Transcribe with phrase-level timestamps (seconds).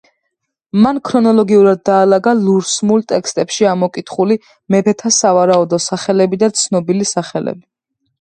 [0.83, 4.37] მან ქრონოლოგიურად დაალაგა ლურსმულ ტექსტებში ამოკითხული
[4.77, 7.63] მეფეთა სავარაუდო სახელები და ცნობილი სახელები.